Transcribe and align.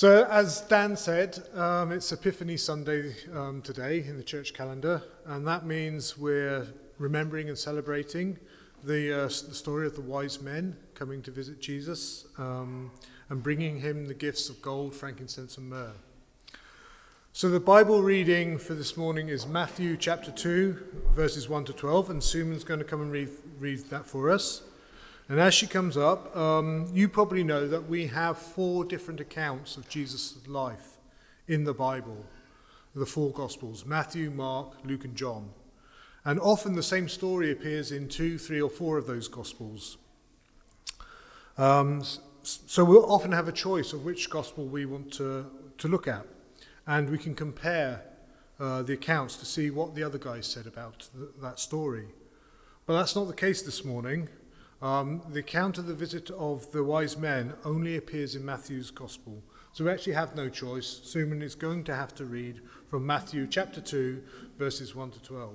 So, 0.00 0.24
as 0.30 0.62
Dan 0.62 0.96
said, 0.96 1.38
um, 1.54 1.92
it's 1.92 2.10
Epiphany 2.10 2.56
Sunday 2.56 3.14
um, 3.34 3.60
today 3.60 4.02
in 4.02 4.16
the 4.16 4.22
church 4.22 4.54
calendar, 4.54 5.02
and 5.26 5.46
that 5.46 5.66
means 5.66 6.16
we're 6.16 6.66
remembering 6.96 7.50
and 7.50 7.58
celebrating 7.58 8.38
the, 8.82 9.12
uh, 9.12 9.22
the 9.24 9.54
story 9.54 9.86
of 9.86 9.94
the 9.94 10.00
wise 10.00 10.40
men 10.40 10.74
coming 10.94 11.20
to 11.20 11.30
visit 11.30 11.60
Jesus 11.60 12.24
um, 12.38 12.90
and 13.28 13.42
bringing 13.42 13.78
him 13.78 14.06
the 14.06 14.14
gifts 14.14 14.48
of 14.48 14.62
gold, 14.62 14.94
frankincense, 14.94 15.58
and 15.58 15.68
myrrh. 15.68 15.92
So, 17.34 17.50
the 17.50 17.60
Bible 17.60 18.00
reading 18.00 18.56
for 18.56 18.72
this 18.72 18.96
morning 18.96 19.28
is 19.28 19.46
Matthew 19.46 19.98
chapter 19.98 20.30
2, 20.30 21.12
verses 21.14 21.46
1 21.46 21.66
to 21.66 21.74
12, 21.74 22.08
and 22.08 22.22
Suman's 22.24 22.64
going 22.64 22.80
to 22.80 22.86
come 22.86 23.02
and 23.02 23.12
read, 23.12 23.28
read 23.58 23.80
that 23.90 24.06
for 24.06 24.30
us. 24.30 24.62
And 25.30 25.38
as 25.38 25.54
she 25.54 25.68
comes 25.68 25.96
up, 25.96 26.36
um, 26.36 26.88
you 26.92 27.08
probably 27.08 27.44
know 27.44 27.68
that 27.68 27.88
we 27.88 28.08
have 28.08 28.36
four 28.36 28.84
different 28.84 29.20
accounts 29.20 29.76
of 29.76 29.88
Jesus' 29.88 30.36
life 30.48 30.98
in 31.46 31.62
the 31.62 31.72
Bible 31.72 32.26
the 32.96 33.06
four 33.06 33.30
Gospels 33.30 33.86
Matthew, 33.86 34.28
Mark, 34.32 34.72
Luke, 34.84 35.04
and 35.04 35.14
John. 35.14 35.50
And 36.24 36.40
often 36.40 36.74
the 36.74 36.82
same 36.82 37.08
story 37.08 37.52
appears 37.52 37.92
in 37.92 38.08
two, 38.08 38.38
three, 38.38 38.60
or 38.60 38.68
four 38.68 38.98
of 38.98 39.06
those 39.06 39.28
Gospels. 39.28 39.98
Um, 41.56 42.02
so 42.42 42.84
we'll 42.84 43.06
often 43.08 43.30
have 43.30 43.46
a 43.46 43.52
choice 43.52 43.92
of 43.92 44.04
which 44.04 44.30
Gospel 44.30 44.66
we 44.66 44.84
want 44.84 45.12
to, 45.12 45.46
to 45.78 45.86
look 45.86 46.08
at. 46.08 46.26
And 46.88 47.08
we 47.08 47.18
can 47.18 47.36
compare 47.36 48.02
uh, 48.58 48.82
the 48.82 48.94
accounts 48.94 49.36
to 49.36 49.44
see 49.44 49.70
what 49.70 49.94
the 49.94 50.02
other 50.02 50.18
guys 50.18 50.48
said 50.48 50.66
about 50.66 51.08
th- 51.16 51.30
that 51.40 51.60
story. 51.60 52.08
But 52.84 52.98
that's 52.98 53.14
not 53.14 53.28
the 53.28 53.34
case 53.34 53.62
this 53.62 53.84
morning. 53.84 54.28
Um, 54.82 55.20
the 55.28 55.40
account 55.40 55.76
of 55.76 55.86
the 55.86 55.94
visit 55.94 56.30
of 56.30 56.72
the 56.72 56.82
wise 56.82 57.16
men 57.18 57.52
only 57.64 57.96
appears 57.96 58.34
in 58.34 58.44
Matthew's 58.44 58.90
Gospel. 58.90 59.42
So 59.72 59.84
we 59.84 59.90
actually 59.90 60.14
have 60.14 60.34
no 60.34 60.48
choice. 60.48 61.00
Suman 61.04 61.42
is 61.42 61.54
going 61.54 61.84
to 61.84 61.94
have 61.94 62.14
to 62.16 62.24
read 62.24 62.60
from 62.88 63.06
Matthew 63.06 63.46
chapter 63.46 63.80
2, 63.80 64.22
verses 64.58 64.94
1 64.94 65.10
to 65.12 65.22
12. 65.22 65.54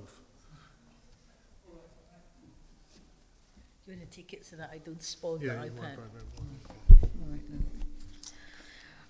Do 3.86 3.92
you 3.92 3.98
want 3.98 4.10
to 4.10 4.16
take 4.16 4.32
it 4.32 4.46
so 4.46 4.56
that 4.56 4.70
I 4.72 4.78
don't 4.78 5.02
spoil 5.02 5.38
Yeah, 5.42 5.56
the 5.56 5.70
iPad? 5.70 5.76
grab 5.76 5.98
All, 7.20 7.28
right, 7.30 7.40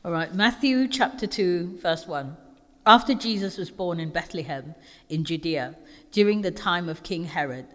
All 0.05 0.12
right, 0.12 0.34
Matthew 0.34 0.89
chapter 0.89 1.27
2, 1.27 1.78
verse 1.81 2.06
1. 2.06 2.37
After 2.87 3.14
Jesus 3.14 3.59
was 3.59 3.70
born 3.70 4.00
in 4.00 4.11
Bethlehem 4.11 4.75
in 5.09 5.25
Judea, 5.25 5.77
during 6.11 6.42
the 6.42 6.50
time 6.50 6.89
of 6.89 7.03
King 7.03 7.25
Herod, 7.25 7.67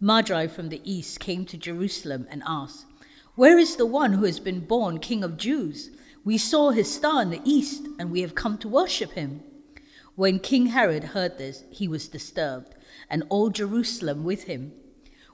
Magi 0.00 0.48
from 0.48 0.68
the 0.68 0.80
east 0.84 1.20
came 1.20 1.46
to 1.46 1.56
Jerusalem 1.56 2.26
and 2.30 2.42
asked, 2.46 2.86
Where 3.36 3.58
is 3.58 3.76
the 3.76 3.86
one 3.86 4.14
who 4.14 4.24
has 4.24 4.40
been 4.40 4.60
born 4.60 4.98
King 4.98 5.22
of 5.22 5.36
Jews? 5.36 5.90
We 6.24 6.36
saw 6.36 6.70
his 6.70 6.92
star 6.92 7.22
in 7.22 7.30
the 7.30 7.40
east, 7.44 7.86
and 7.98 8.10
we 8.10 8.20
have 8.22 8.34
come 8.34 8.58
to 8.58 8.68
worship 8.68 9.12
him. 9.12 9.42
When 10.16 10.38
King 10.38 10.66
Herod 10.66 11.04
heard 11.04 11.38
this, 11.38 11.64
he 11.70 11.86
was 11.86 12.08
disturbed, 12.08 12.74
and 13.08 13.22
all 13.28 13.50
Jerusalem 13.50 14.24
with 14.24 14.44
him. 14.44 14.72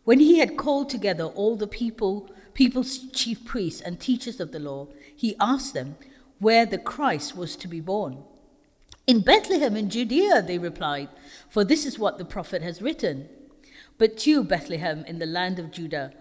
When 0.04 0.20
he 0.20 0.38
had 0.38 0.56
called 0.56 0.90
together 0.90 1.24
all 1.24 1.56
the 1.56 1.66
people, 1.66 2.30
people's 2.54 3.10
chief 3.12 3.44
priests 3.44 3.80
and 3.80 3.98
teachers 3.98 4.40
of 4.40 4.52
the 4.52 4.58
law, 4.58 4.88
he 5.14 5.36
asked 5.40 5.74
them 5.74 5.96
where 6.38 6.66
the 6.66 6.78
Christ 6.78 7.36
was 7.36 7.56
to 7.56 7.68
be 7.68 7.80
born. 7.80 8.24
In 9.06 9.20
Bethlehem 9.20 9.76
in 9.76 9.90
Judea, 9.90 10.42
they 10.42 10.58
replied, 10.58 11.08
for 11.48 11.64
this 11.64 11.86
is 11.86 11.98
what 11.98 12.18
the 12.18 12.24
prophet 12.24 12.62
has 12.62 12.82
written. 12.82 13.28
But 14.00 14.26
you, 14.26 14.44
Bethlehem, 14.44 15.04
in 15.04 15.18
the 15.18 15.26
land 15.26 15.58
of 15.58 15.70
Judah, 15.70 16.14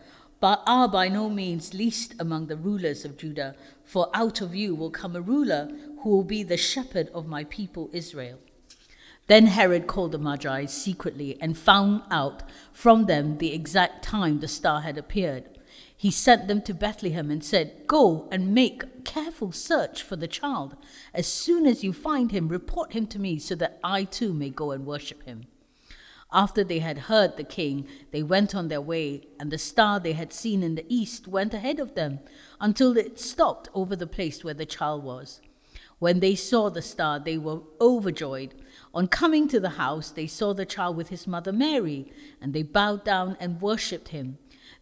are 0.44 0.90
by 0.90 1.07
no 1.07 1.29
means 1.29 1.73
least 1.73 2.13
among 2.19 2.47
the 2.47 2.57
rulers 2.57 3.06
of 3.06 3.16
Judah, 3.16 3.56
for 3.85 4.09
out 4.13 4.41
of 4.41 4.53
you 4.53 4.75
will 4.75 4.90
come 4.90 5.16
a 5.16 5.22
ruler 5.22 5.69
who 6.01 6.09
will 6.09 6.25
be 6.25 6.44
the 6.44 6.57
shepherd 6.57 7.07
of 7.13 7.25
my 7.25 7.45
people 7.45 7.90
Israel. 7.94 8.38
Then 9.28 9.45
Herod 9.45 9.88
called 9.88 10.12
the 10.12 10.17
Magi 10.17 10.66
secretly 10.66 11.38
and 11.40 11.57
found 11.57 12.01
out 12.12 12.44
from 12.73 13.06
them 13.06 13.38
the 13.38 13.53
exact 13.53 14.03
time 14.03 14.41
the 14.41 14.50
star 14.50 14.81
had 14.81 14.97
appeared. 14.97 15.46
He 15.96 16.11
sent 16.11 16.50
them 16.50 16.61
to 16.63 16.73
Bethlehem 16.73 17.31
and 17.31 17.41
said, 17.41 17.88
Go 17.88 18.28
and 18.29 18.53
make 18.53 19.06
careful 19.06 19.53
search 19.53 20.03
for 20.03 20.17
the 20.17 20.28
child. 20.28 20.75
As 21.13 21.28
soon 21.28 21.66
as 21.66 21.81
you 21.81 21.94
find 21.94 22.34
him, 22.34 22.50
report 22.50 22.91
him 22.91 23.07
to 23.07 23.19
me 23.19 23.40
so 23.40 23.56
that 23.56 23.79
I 23.81 24.03
too 24.03 24.34
may 24.34 24.50
go 24.50 24.72
and 24.72 24.85
worship 24.85 25.23
him. 25.23 25.46
After 26.31 26.63
they 26.63 26.79
had 26.79 27.09
heard 27.09 27.38
the 27.38 27.44
king, 27.44 27.88
they 28.12 28.22
went 28.22 28.53
on 28.53 28.67
their 28.67 28.81
way, 28.81 29.28
and 29.40 29.51
the 29.51 29.57
star 29.57 30.00
they 30.00 30.13
had 30.13 30.31
seen 30.31 30.62
in 30.62 30.75
the 30.75 30.85
east 30.88 31.28
went 31.28 31.53
ahead 31.56 31.79
of 31.79 31.95
them 31.95 32.19
until 32.62 32.95
it 32.97 33.19
stopped 33.19 33.67
over 33.73 33.95
the 33.95 34.06
place 34.06 34.44
where 34.44 34.53
the 34.53 34.66
child 34.66 35.03
was. 35.03 35.41
When 35.97 36.19
they 36.19 36.35
saw 36.35 36.69
the 36.69 36.81
star, 36.81 37.19
they 37.19 37.38
were 37.38 37.62
overjoyed. 37.81 38.53
On 38.94 39.07
coming 39.07 39.47
to 39.50 39.59
the 39.59 39.72
house, 39.72 40.12
they 40.12 40.28
saw 40.28 40.53
the 40.53 40.66
child 40.66 40.95
with 40.95 41.09
his 41.09 41.28
mother 41.28 41.51
Mary, 41.51 42.13
and 42.40 42.53
they 42.53 42.63
bowed 42.63 43.03
down 43.03 43.35
and 43.40 43.61
worshipped 43.61 44.09
him. 44.09 44.38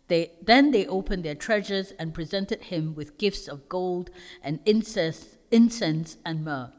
They, 0.10 0.34
then 0.42 0.72
they 0.72 0.86
opened 0.86 1.24
their 1.24 1.36
treasures 1.36 1.92
and 1.98 2.14
presented 2.14 2.64
him 2.64 2.94
with 2.94 3.18
gifts 3.18 3.48
of 3.48 3.68
gold 3.68 4.10
and 4.44 4.60
incense, 4.66 5.38
incense 5.50 6.18
and 6.26 6.46
myrrh. 6.46 6.72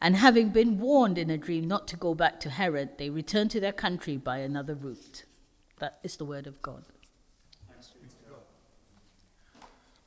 And 0.00 0.16
having 0.16 0.50
been 0.50 0.78
warned 0.78 1.18
in 1.18 1.28
a 1.28 1.36
dream 1.36 1.66
not 1.66 1.88
to 1.88 1.96
go 1.96 2.14
back 2.14 2.38
to 2.40 2.50
Herod, 2.50 2.98
they 2.98 3.10
returned 3.10 3.50
to 3.52 3.60
their 3.60 3.72
country 3.72 4.16
by 4.16 4.38
another 4.38 4.74
route. 4.74 5.24
That 5.78 5.98
is 6.02 6.16
the 6.16 6.24
word 6.24 6.46
of 6.46 6.62
God. 6.62 6.84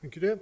Thank 0.00 0.16
you, 0.16 0.20
dear. 0.20 0.40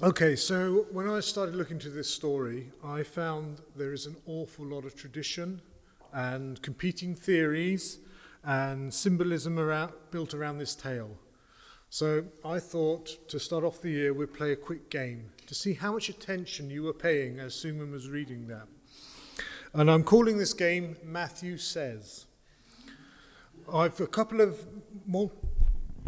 Okay, 0.00 0.36
so 0.36 0.86
when 0.92 1.10
I 1.10 1.18
started 1.18 1.56
looking 1.56 1.78
into 1.78 1.90
this 1.90 2.08
story, 2.08 2.70
I 2.84 3.02
found 3.02 3.62
there 3.74 3.92
is 3.92 4.06
an 4.06 4.14
awful 4.26 4.64
lot 4.64 4.84
of 4.84 4.94
tradition 4.94 5.60
and 6.12 6.62
competing 6.62 7.16
theories 7.16 7.98
and 8.44 8.94
symbolism 8.94 9.58
around, 9.58 9.92
built 10.12 10.34
around 10.34 10.58
this 10.58 10.76
tale. 10.76 11.16
So 11.90 12.24
I 12.44 12.58
thought 12.58 13.28
to 13.28 13.40
start 13.40 13.64
off 13.64 13.80
the 13.80 13.90
year, 13.90 14.12
we'd 14.12 14.34
play 14.34 14.52
a 14.52 14.56
quick 14.56 14.90
game 14.90 15.30
to 15.46 15.54
see 15.54 15.72
how 15.72 15.92
much 15.92 16.10
attention 16.10 16.68
you 16.70 16.82
were 16.82 16.92
paying 16.92 17.40
as 17.40 17.54
Suman 17.54 17.90
was 17.90 18.10
reading 18.10 18.46
that. 18.48 18.68
And 19.72 19.90
I'm 19.90 20.04
calling 20.04 20.36
this 20.36 20.52
game 20.52 20.96
Matthew 21.02 21.56
Says. 21.56 22.26
I've 23.72 23.98
a 24.00 24.06
couple 24.06 24.40
of 24.40 24.66
mul- 25.06 25.32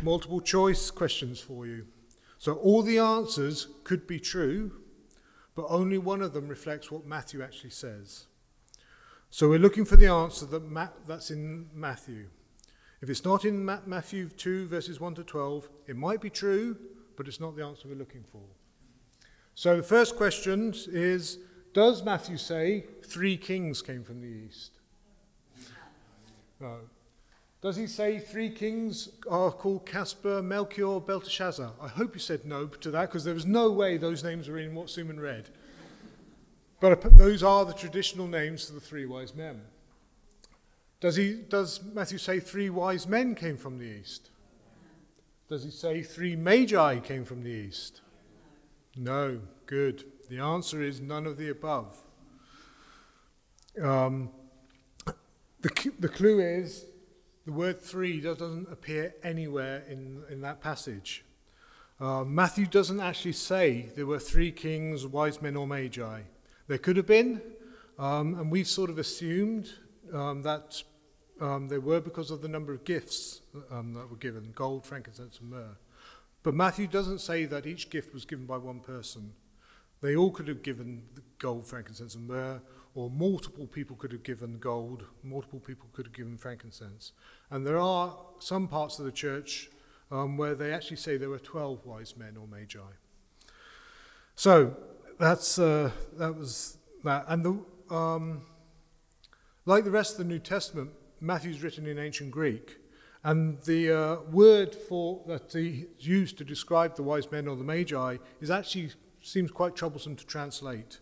multiple 0.03 0.41
choice 0.41 0.91
questions 0.91 1.41
for 1.41 1.67
you. 1.67 1.87
So 2.39 2.55
all 2.55 2.83
the 2.83 2.99
answers 2.99 3.69
could 3.85 4.07
be 4.07 4.21
true, 4.21 4.73
but 5.55 5.67
only 5.69 5.99
one 5.99 6.23
of 6.23 6.33
them 6.33 6.49
reflects 6.49 6.91
what 6.91 7.07
Matthew 7.07 7.43
actually 7.43 7.71
says. 7.71 8.27
So 9.31 9.49
we're 9.49 9.59
looking 9.59 9.85
for 9.85 9.97
the 9.97 10.07
answer 10.07 10.47
that 10.47 10.71
Ma- 10.71 10.89
that's 11.07 11.31
in 11.31 11.69
Matthew. 11.75 12.27
If 13.03 13.09
it's 13.09 13.25
not 13.25 13.45
in 13.45 13.65
Matthew 13.65 14.29
2, 14.29 14.69
verses 14.69 15.01
1 15.01 15.15
to 15.15 15.25
12, 15.25 15.69
it 15.87 15.97
might 15.97 16.21
be 16.21 16.29
true, 16.29 16.77
but 17.17 17.27
it's 17.27 17.41
not 17.41 17.57
the 17.57 17.65
answer 17.65 17.89
we're 17.89 17.95
looking 17.95 18.25
for. 18.31 18.43
So 19.55 19.77
the 19.77 19.83
first 19.83 20.17
question 20.17 20.75
is 20.87 21.39
Does 21.73 22.03
Matthew 22.03 22.37
say 22.37 22.85
three 23.05 23.37
kings 23.37 23.81
came 23.81 24.05
from 24.05 24.21
the 24.21 24.29
east? 24.29 24.73
No. 26.61 26.77
Does 27.63 27.77
he 27.77 27.87
say 27.87 28.19
three 28.19 28.51
kings 28.51 29.11
are 29.31 29.51
called 29.51 29.85
Caspar, 29.85 30.43
Melchior, 30.43 31.01
Belteshazzar? 31.01 31.73
I 31.81 31.89
hope 31.89 32.15
you 32.15 32.21
said 32.21 32.45
no 32.45 32.67
to 32.67 32.91
that 32.91 33.11
because 33.11 33.25
there 33.25 33.35
was 33.35 33.47
no 33.47 33.71
way 33.71 33.97
those 33.97 34.25
names 34.25 34.49
were 34.49 34.59
in 34.59 34.75
what 34.75 34.87
Suman 34.87 35.21
read. 35.21 35.51
But 36.81 37.19
those 37.19 37.43
are 37.43 37.67
the 37.67 37.75
traditional 37.75 38.27
names 38.27 38.67
for 38.67 38.73
the 38.73 38.81
three 38.81 39.05
wise 39.05 39.35
men. 39.35 39.61
Does, 41.01 41.17
he, 41.17 41.35
does 41.49 41.81
Matthew 41.83 42.19
say 42.19 42.41
three 42.41 42.71
wise 42.71 43.07
men 43.07 43.35
came 43.35 43.57
from 43.57 43.79
the 43.79 43.87
east? 43.87 44.31
Does 45.49 45.65
he 45.65 45.71
say 45.71 46.03
three 46.03 46.37
magi 46.37 47.01
came 47.01 47.25
from 47.25 47.43
the 47.43 47.51
east? 47.51 48.03
No. 48.97 49.41
Good. 49.71 50.05
The 50.29 50.41
answer 50.41 50.83
is 50.83 51.01
none 51.01 51.27
of 51.27 51.37
the 51.37 51.49
above. 51.49 51.97
Um, 53.81 54.31
the, 55.61 55.93
the 55.99 56.09
clue 56.09 56.41
is 56.41 56.87
the 57.47 57.53
word 57.53 57.81
three 57.81 58.21
doesn't 58.21 58.71
appear 58.71 59.15
anywhere 59.23 59.85
in, 59.89 60.23
in 60.29 60.41
that 60.41 60.61
passage. 60.61 61.25
Uh, 62.01 62.25
Matthew 62.25 62.67
doesn't 62.67 62.99
actually 62.99 63.33
say 63.33 63.91
there 63.95 64.07
were 64.07 64.19
three 64.19 64.51
kings, 64.51 65.07
wise 65.07 65.41
men, 65.41 65.55
or 65.55 65.67
magi. 65.67 66.23
There 66.67 66.79
could 66.79 66.97
have 66.97 67.07
been, 67.07 67.41
um, 67.99 68.35
and 68.39 68.51
we've 68.51 68.67
sort 68.67 68.91
of 68.91 68.99
assumed 68.99 69.71
um, 70.13 70.43
that 70.43 70.83
um, 71.41 71.69
there 71.69 71.81
were 71.81 72.01
because 72.01 72.31
of 72.31 72.43
the 72.43 72.49
number 72.49 72.73
of 72.73 72.85
gifts 72.85 73.41
um, 73.71 73.95
that 73.95 74.11
were 74.11 74.17
given 74.17 74.53
gold, 74.55 74.87
frankincense, 74.87 75.41
and 75.41 75.51
myrrh. 75.51 75.77
But 76.43 76.55
Matthew 76.55 76.87
doesn't 76.87 77.21
say 77.21 77.45
that 77.47 77.67
each 77.67 77.91
gift 77.91 78.15
was 78.15 78.25
given 78.25 78.47
by 78.47 78.57
one 78.57 78.81
person. 78.81 79.33
They 80.01 80.17
all 80.17 80.31
could 80.31 80.49
have 80.49 80.63
given 80.63 81.03
gold, 81.39 81.67
frankincense, 81.67 82.15
and 82.15 82.27
myrrh, 82.27 82.61
or 82.95 83.11
multiple 83.11 83.67
people 83.67 83.97
could 83.97 84.13
have 84.13 84.23
given 84.23 84.59
gold, 84.59 85.05
multiple 85.23 85.61
people 85.61 85.89
could 85.93 86.07
have 86.07 86.15
given 86.15 86.37
frankincense. 86.37 87.13
And 87.51 87.67
there 87.67 87.79
are 87.79 88.17
some 88.39 88.67
parts 88.69 88.99
of 88.99 89.05
the 89.05 89.13
church 89.13 89.71
um, 90.11 90.37
where 90.37 90.55
they 90.55 90.73
actually 90.73 90.97
say 90.97 91.17
there 91.17 91.29
were 91.29 91.39
12 91.39 91.87
wise 91.87 92.17
men 92.17 92.37
or 92.37 92.47
magi. 92.47 92.81
So 94.35 94.77
that's, 95.19 95.59
uh, 95.59 95.91
that 96.17 96.35
was 96.35 96.79
that. 97.05 97.27
And 97.29 97.45
the, 97.45 97.95
um, 97.95 98.43
like 99.67 99.85
the 99.85 99.91
rest 99.91 100.13
of 100.13 100.19
the 100.19 100.25
New 100.25 100.39
Testament, 100.39 100.91
Matthew's 101.21 101.63
written 101.63 101.87
in 101.87 101.99
ancient 101.99 102.31
Greek. 102.31 102.79
And 103.23 103.61
the 103.63 103.93
uh, 103.93 104.17
word 104.31 104.75
for 104.75 105.23
that 105.27 105.53
he 105.53 105.87
used 105.99 106.39
to 106.39 106.45
describe 106.45 106.97
the 106.97 107.03
wise 107.03 107.31
men 107.31 107.49
or 107.49 107.57
the 107.57 107.65
magi 107.65 108.17
is 108.41 108.51
actually 108.51 108.91
seems 109.23 109.51
quite 109.51 109.77
troublesome 109.77 110.17
to 110.17 110.27
translate. 110.27 111.01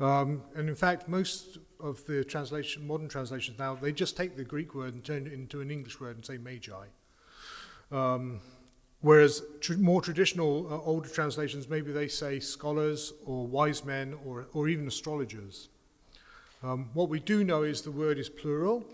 Um, 0.00 0.42
and 0.54 0.68
in 0.68 0.74
fact, 0.74 1.08
most 1.08 1.58
of 1.78 2.04
the 2.06 2.24
translation, 2.24 2.86
modern 2.86 3.08
translations 3.08 3.58
now, 3.58 3.74
they 3.74 3.92
just 3.92 4.16
take 4.16 4.36
the 4.36 4.44
Greek 4.44 4.74
word 4.74 4.94
and 4.94 5.04
turn 5.04 5.26
it 5.26 5.32
into 5.32 5.60
an 5.60 5.70
English 5.70 6.00
word 6.00 6.16
and 6.16 6.24
say 6.24 6.38
magi. 6.38 6.86
Um, 7.90 8.40
whereas 9.02 9.42
tr- 9.60 9.74
more 9.74 10.00
traditional, 10.00 10.66
uh, 10.72 10.80
older 10.80 11.08
translations, 11.08 11.68
maybe 11.68 11.92
they 11.92 12.08
say 12.08 12.40
scholars 12.40 13.12
or 13.26 13.46
wise 13.46 13.84
men 13.84 14.16
or, 14.24 14.48
or 14.54 14.68
even 14.68 14.86
astrologers. 14.86 15.68
Um, 16.62 16.88
what 16.94 17.10
we 17.10 17.20
do 17.20 17.44
know 17.44 17.64
is 17.64 17.82
the 17.82 17.90
word 17.90 18.18
is 18.18 18.30
plural, 18.30 18.86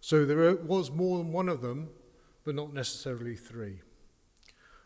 so 0.00 0.24
there 0.24 0.54
was 0.56 0.90
more 0.90 1.18
than 1.18 1.32
one 1.32 1.48
of 1.48 1.60
them, 1.60 1.90
but 2.44 2.54
not 2.54 2.72
necessarily 2.72 3.36
three. 3.36 3.80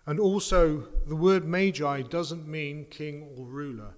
And 0.07 0.21
also, 0.21 0.89
the 1.07 1.17
word 1.17 1.45
magi 1.45 2.03
doesn't 2.03 2.47
mean 2.47 2.87
king 2.91 3.29
or 3.37 3.47
ruler. 3.47 3.95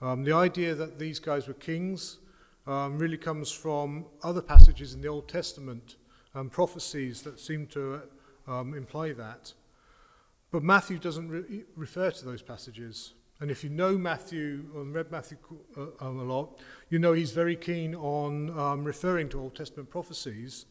Um, 0.00 0.24
the 0.24 0.32
idea 0.32 0.74
that 0.74 0.98
these 0.98 1.18
guys 1.18 1.48
were 1.48 1.54
kings 1.54 2.18
um, 2.66 2.98
really 2.98 3.16
comes 3.16 3.50
from 3.50 4.06
other 4.22 4.42
passages 4.42 4.94
in 4.94 5.00
the 5.00 5.08
Old 5.08 5.28
Testament 5.28 5.96
and 6.34 6.42
um, 6.42 6.50
prophecies 6.50 7.22
that 7.22 7.38
seem 7.38 7.66
to 7.68 8.02
um, 8.46 8.74
imply 8.74 9.12
that. 9.12 9.52
But 10.50 10.62
Matthew 10.62 10.98
doesn't 10.98 11.28
re- 11.28 11.64
refer 11.76 12.10
to 12.10 12.24
those 12.24 12.42
passages. 12.42 13.14
And 13.42 13.50
if 13.50 13.64
you 13.64 13.70
know 13.70 13.98
Matthew 13.98 14.66
and 14.76 14.94
read 14.94 15.10
Matthew 15.10 15.36
uh, 15.76 15.86
um, 15.98 16.20
a 16.20 16.22
lot, 16.22 16.60
you 16.90 17.00
know 17.00 17.12
he's 17.12 17.32
very 17.32 17.56
keen 17.56 17.92
on 17.92 18.56
um, 18.56 18.84
referring 18.84 19.28
to 19.30 19.40
Old 19.40 19.56
Testament 19.56 19.90
prophecies 19.90 20.66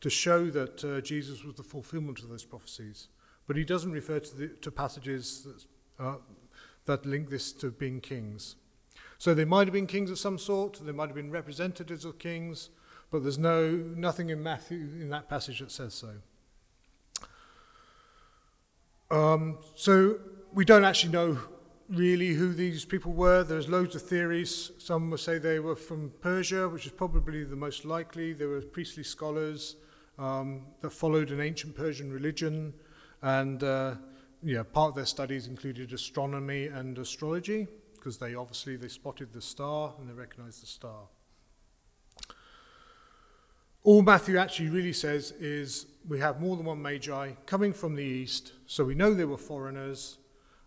to 0.00 0.10
show 0.10 0.50
that 0.50 0.82
uh, 0.82 1.00
Jesus 1.00 1.44
was 1.44 1.54
the 1.54 1.62
fulfillment 1.62 2.18
of 2.18 2.28
those 2.28 2.44
prophecies. 2.44 3.06
But 3.46 3.56
he 3.56 3.62
doesn't 3.62 3.92
refer 3.92 4.18
to, 4.18 4.36
the, 4.36 4.48
to 4.48 4.70
passages 4.72 5.46
that, 5.46 6.04
uh, 6.04 6.16
that 6.86 7.06
link 7.06 7.30
this 7.30 7.52
to 7.52 7.70
being 7.70 8.00
kings. 8.00 8.56
So 9.18 9.32
they 9.32 9.44
might 9.44 9.68
have 9.68 9.72
been 9.72 9.86
kings 9.86 10.10
of 10.10 10.18
some 10.18 10.38
sort, 10.38 10.84
they 10.84 10.90
might 10.90 11.06
have 11.06 11.14
been 11.14 11.30
representatives 11.30 12.04
of 12.04 12.18
kings, 12.18 12.70
but 13.12 13.22
there's 13.22 13.38
no, 13.38 13.70
nothing 13.70 14.30
in 14.30 14.42
Matthew 14.42 14.78
in 14.78 15.08
that 15.10 15.28
passage 15.28 15.60
that 15.60 15.70
says 15.70 15.94
so. 15.94 16.14
Um, 19.08 19.58
so 19.76 20.18
we 20.52 20.64
don't 20.64 20.84
actually 20.84 21.12
know 21.12 21.38
really 21.88 22.34
who 22.34 22.52
these 22.52 22.84
people 22.84 23.12
were. 23.12 23.42
There's 23.42 23.68
loads 23.68 23.94
of 23.94 24.02
theories. 24.02 24.72
Some 24.78 25.10
will 25.10 25.18
say 25.18 25.38
they 25.38 25.58
were 25.58 25.76
from 25.76 26.12
Persia, 26.20 26.68
which 26.68 26.86
is 26.86 26.92
probably 26.92 27.44
the 27.44 27.56
most 27.56 27.84
likely. 27.84 28.32
There 28.32 28.48
were 28.48 28.60
priestly 28.60 29.02
scholars 29.02 29.76
um, 30.18 30.66
that 30.80 30.90
followed 30.90 31.30
an 31.30 31.40
ancient 31.40 31.74
Persian 31.74 32.12
religion, 32.12 32.74
and 33.22 33.62
uh, 33.62 33.94
yeah, 34.42 34.62
part 34.62 34.90
of 34.90 34.94
their 34.96 35.06
studies 35.06 35.46
included 35.46 35.92
astronomy 35.92 36.66
and 36.66 36.98
astrology 36.98 37.66
because 37.94 38.18
they 38.18 38.34
obviously 38.34 38.76
they 38.76 38.88
spotted 38.88 39.32
the 39.32 39.42
star 39.42 39.94
and 39.98 40.08
they 40.08 40.12
recognized 40.12 40.62
the 40.62 40.66
star. 40.66 41.02
All 43.82 44.02
Matthew 44.02 44.36
actually 44.36 44.68
really 44.68 44.92
says 44.92 45.32
is 45.32 45.86
we 46.06 46.20
have 46.20 46.40
more 46.40 46.56
than 46.56 46.66
one 46.66 46.82
magi 46.82 47.32
coming 47.46 47.72
from 47.72 47.94
the 47.94 48.02
east, 48.02 48.52
so 48.66 48.84
we 48.84 48.94
know 48.94 49.14
they 49.14 49.24
were 49.24 49.38
foreigners. 49.38 50.18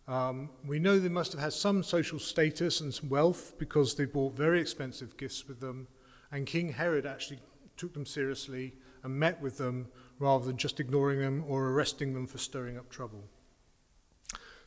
Um, 0.08 0.50
we 0.66 0.80
know 0.80 1.00
they 1.00 1.10
must 1.10 1.32
have 1.32 1.42
had 1.42 1.54
some 1.54 1.84
social 1.84 2.20
status 2.20 2.82
and 2.82 2.94
some 2.94 3.10
wealth 3.10 3.54
because 3.58 3.96
they 3.96 4.06
brought 4.06 4.36
very 4.36 4.60
expensive 4.60 5.16
gifts 5.18 5.48
with 5.48 5.60
them, 5.60 5.88
and 6.32 6.46
King 6.46 6.74
Herod 6.74 7.06
actually 7.06 7.40
took 7.78 7.94
them 7.94 8.06
seriously 8.06 8.74
and 9.04 9.14
met 9.14 9.42
with 9.42 9.58
them 9.58 9.88
rather 10.20 10.46
than 10.46 10.58
just 10.58 10.80
ignoring 10.80 11.20
them 11.20 11.44
or 11.48 11.70
arresting 11.70 12.14
them 12.14 12.28
for 12.28 12.38
stirring 12.38 12.78
up 12.78 12.90
trouble. 12.90 13.24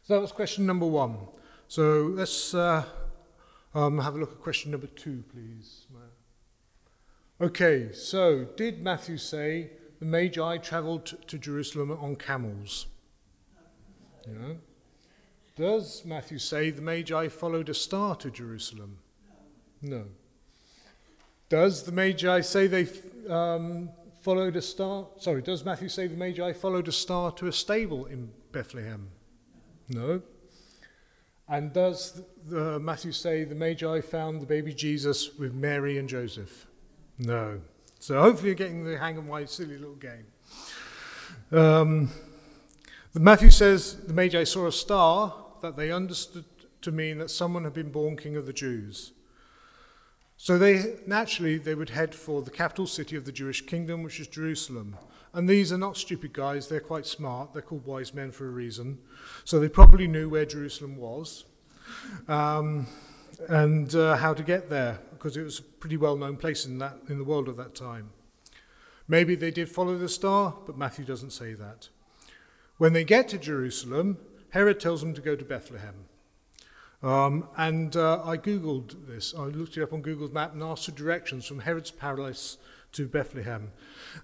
So 0.02 0.14
that 0.14 0.20
was 0.20 0.32
question 0.32 0.66
number 0.66 0.86
one. 0.86 1.16
So 1.68 2.10
let's 2.14 2.54
uh, 2.54 2.84
um, 3.74 3.98
have 3.98 4.14
a 4.14 4.18
look 4.18 4.32
at 4.32 4.40
question 4.40 4.70
number 4.70 4.86
two, 4.86 5.24
please. 5.32 5.86
Okay, 7.40 7.90
so 7.92 8.44
did 8.44 8.80
Matthew 8.80 9.18
say 9.18 9.70
the 9.98 10.04
Magi 10.04 10.58
traveled 10.58 11.06
to 11.26 11.38
Jerusalem 11.38 11.90
on 11.90 12.14
camels? 12.14 12.86
Yeah. 14.26 14.54
Does 15.56 16.04
Matthew 16.04 16.38
say 16.38 16.70
the 16.70 16.82
Magi 16.82 17.28
followed 17.28 17.68
a 17.68 17.74
star 17.74 18.16
to 18.16 18.30
Jerusalem? 18.30 18.98
No. 19.80 20.06
Does 21.48 21.84
the 21.84 21.92
Magi 21.92 22.40
say 22.40 22.66
they 22.66 22.88
um, 23.30 23.90
followed 24.20 24.56
a 24.56 24.62
star? 24.62 25.06
Sorry, 25.18 25.42
does 25.42 25.64
Matthew 25.64 25.88
say 25.88 26.08
the 26.08 26.16
Magi 26.16 26.52
followed 26.54 26.88
a 26.88 26.92
star 26.92 27.30
to 27.32 27.46
a 27.46 27.52
stable 27.52 28.06
in 28.06 28.32
Bethlehem? 28.50 29.10
No. 29.88 30.22
And 31.48 31.72
does 31.72 32.22
the, 32.48 32.80
Matthew 32.80 33.12
say 33.12 33.44
the 33.44 33.54
Magi 33.54 34.00
found 34.00 34.40
the 34.40 34.46
baby 34.46 34.74
Jesus 34.74 35.38
with 35.38 35.54
Mary 35.54 35.98
and 35.98 36.08
Joseph? 36.08 36.66
No. 37.18 37.60
So 38.00 38.20
hopefully 38.20 38.48
you're 38.48 38.56
getting 38.56 38.82
the 38.82 38.98
hang 38.98 39.18
of 39.18 39.26
my 39.26 39.44
silly 39.44 39.78
little 39.78 39.94
game. 39.94 40.26
Um, 41.52 42.10
Matthew 43.14 43.50
says 43.50 43.94
the 43.94 44.12
Magi 44.12 44.42
saw 44.42 44.66
a 44.66 44.72
star 44.72 45.43
that 45.64 45.76
they 45.76 45.90
understood 45.90 46.44
to 46.82 46.92
mean 46.92 47.16
that 47.16 47.30
someone 47.30 47.64
had 47.64 47.72
been 47.72 47.90
born 47.90 48.18
king 48.18 48.36
of 48.36 48.44
the 48.44 48.52
Jews. 48.52 49.12
So 50.36 50.58
they 50.58 50.96
naturally 51.06 51.56
they 51.56 51.74
would 51.74 51.90
head 51.90 52.14
for 52.14 52.42
the 52.42 52.50
capital 52.50 52.86
city 52.86 53.16
of 53.16 53.24
the 53.24 53.32
Jewish 53.32 53.62
kingdom, 53.64 54.02
which 54.02 54.20
is 54.20 54.26
Jerusalem. 54.26 54.96
And 55.32 55.48
these 55.48 55.72
are 55.72 55.78
not 55.78 55.96
stupid 55.96 56.34
guys, 56.34 56.68
they're 56.68 56.80
quite 56.80 57.06
smart. 57.06 57.54
They're 57.54 57.62
called 57.62 57.86
wise 57.86 58.12
men 58.12 58.30
for 58.30 58.46
a 58.46 58.50
reason. 58.50 58.98
So 59.44 59.58
they 59.58 59.70
probably 59.70 60.06
knew 60.06 60.28
where 60.28 60.44
Jerusalem 60.44 60.96
was 60.98 61.44
um, 62.28 62.86
and 63.48 63.94
uh, 63.94 64.16
how 64.16 64.34
to 64.34 64.42
get 64.42 64.68
there, 64.68 64.98
because 65.12 65.38
it 65.38 65.42
was 65.42 65.60
a 65.60 65.62
pretty 65.62 65.96
well 65.96 66.16
known 66.16 66.36
place 66.36 66.66
in, 66.66 66.78
that, 66.78 66.98
in 67.08 67.16
the 67.16 67.24
world 67.24 67.48
at 67.48 67.56
that 67.56 67.74
time. 67.74 68.10
Maybe 69.08 69.34
they 69.34 69.50
did 69.50 69.70
follow 69.70 69.96
the 69.96 70.08
star, 70.10 70.54
but 70.66 70.76
Matthew 70.76 71.06
doesn't 71.06 71.32
say 71.32 71.54
that. 71.54 71.88
When 72.76 72.92
they 72.92 73.04
get 73.04 73.28
to 73.30 73.38
Jerusalem, 73.38 74.18
Herod 74.54 74.78
tells 74.78 75.00
them 75.00 75.14
to 75.14 75.20
go 75.20 75.34
to 75.34 75.44
Bethlehem. 75.44 76.04
Um, 77.02 77.48
and 77.56 77.96
uh, 77.96 78.22
I 78.24 78.36
Googled 78.36 79.08
this. 79.08 79.34
I 79.36 79.46
looked 79.46 79.76
it 79.76 79.82
up 79.82 79.92
on 79.92 80.00
Google's 80.00 80.30
map 80.30 80.52
and 80.52 80.62
asked 80.62 80.84
for 80.84 80.92
directions 80.92 81.44
from 81.44 81.58
Herod's 81.58 81.90
palace 81.90 82.56
to 82.92 83.08
Bethlehem. 83.08 83.72